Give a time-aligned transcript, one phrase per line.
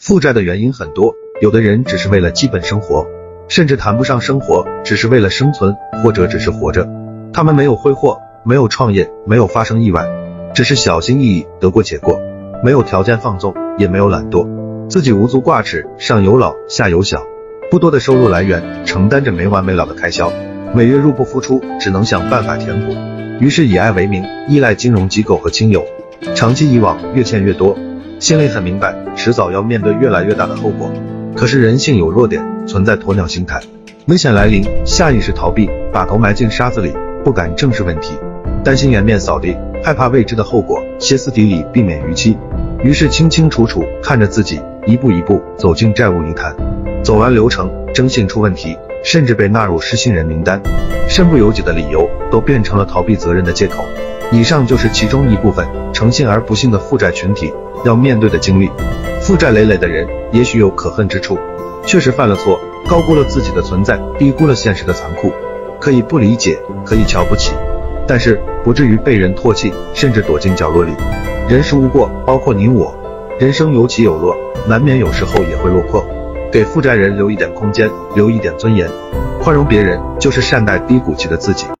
[0.00, 3.06] 负债的原因很多，有的人只是为了基本生活，
[3.48, 6.88] 甚至谈不上生活，只是为了生存，或者只是活着。
[7.34, 10.08] 他们没有挥霍，没有创业，没有发生意外，
[10.54, 12.18] 只是小心翼翼，得过且过，
[12.64, 14.48] 没有条件放纵，也没有懒惰，
[14.88, 17.22] 自己无足挂齿，上有老，下有小，
[17.70, 20.32] 不多的收入来源承担着没完没了的开销，
[20.72, 22.94] 每月入不敷出，只能想办法填补。
[23.38, 25.84] 于是以爱为名，依赖金融机构和亲友，
[26.34, 27.76] 长期以往，越欠越多。
[28.20, 30.92] 心里很明白，迟早要面对越来越大的后果。
[31.34, 33.62] 可是人性有弱点，存在鸵鸟心态，
[34.08, 36.92] 危险来临，下意识逃避，把头埋进沙子里，
[37.24, 38.12] 不敢正视问题，
[38.64, 42.36] 担心颜面扫地，害怕未知的后果，歇斯底里，避免逾期。
[42.82, 46.54] 于是清清楚楚看着自己一步一步走进债务泥潭，
[47.02, 50.60] 走完流程，征信出问题，甚至被纳入失信人名单，
[51.08, 53.84] 身不由己的理由都变成了逃避责任的借口。
[54.32, 57.52] 以上就是其中一部分诚信而不幸的负债群体。
[57.82, 58.70] 要面对的经历，
[59.22, 61.38] 负债累累的人也许有可恨之处，
[61.86, 65.32] 确实犯了错，高估了自己的存在，低估了现实的残酷，
[65.80, 67.54] 可以不理解，可以瞧不起，
[68.06, 70.92] 但是不至于被人唾弃，甚至躲进角落里。
[71.48, 72.94] 人食无过，包括你我，
[73.38, 74.36] 人生有起有落，
[74.68, 76.04] 难免有时候也会落魄。
[76.52, 78.88] 给负债人留一点空间，留一点尊严，
[79.40, 81.66] 宽容别人，就是善待低谷期的自己。